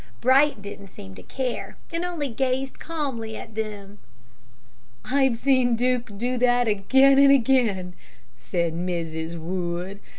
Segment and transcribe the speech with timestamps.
[0.19, 3.99] Bright didn't seem to care, and only gazed calmly at them."
[5.05, 7.93] "I've seen Duke do that again and again,"
[8.35, 9.37] said Mrs.
[9.37, 9.99] Wood.